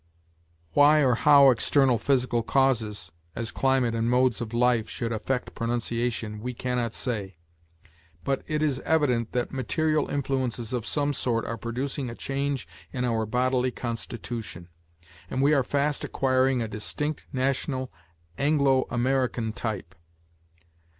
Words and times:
Why 0.73 1.03
or 1.03 1.13
how 1.13 1.51
external 1.51 1.99
physical 1.99 2.41
causes, 2.41 3.11
as 3.35 3.51
climate 3.51 3.93
and 3.93 4.09
modes 4.09 4.41
of 4.41 4.51
life, 4.51 4.89
should 4.89 5.11
affect 5.11 5.53
pronunciation, 5.53 6.39
we 6.39 6.55
can 6.55 6.77
not 6.77 6.95
say; 6.95 7.37
but 8.23 8.41
it 8.47 8.63
is 8.63 8.79
evident 8.79 9.31
that 9.33 9.51
material 9.51 10.09
influences 10.09 10.73
of 10.73 10.87
some 10.87 11.13
sort 11.13 11.45
are 11.45 11.55
producing 11.55 12.09
a 12.09 12.15
change 12.15 12.67
in 12.91 13.05
our 13.05 13.27
bodily 13.27 13.69
constitution, 13.69 14.69
and 15.29 15.39
we 15.43 15.53
are 15.53 15.61
fast 15.63 16.03
acquiring 16.03 16.63
a 16.63 16.67
distinct 16.67 17.27
national 17.31 17.91
Anglo 18.39 18.87
American 18.89 19.53
type. 19.53 19.93